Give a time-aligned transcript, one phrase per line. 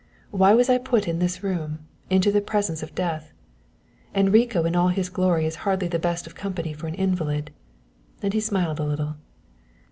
[0.31, 3.33] Why was I put in this room, into the presence of death?
[4.15, 7.51] Enrico in all his glory is hardly the best of company for an invalid."
[8.23, 9.17] And he smiled a little.